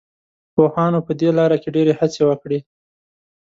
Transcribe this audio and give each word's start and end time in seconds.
پوهانو 0.53 0.99
په 1.07 1.11
دې 1.19 1.29
لاره 1.37 1.57
کې 1.61 1.69
ډېرې 1.75 1.93
هڅې 1.99 2.21
وکړې. 2.29 2.59